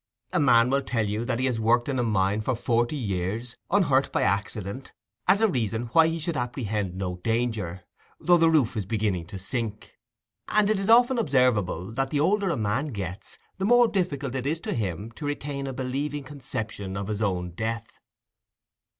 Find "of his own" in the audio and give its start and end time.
16.97-17.51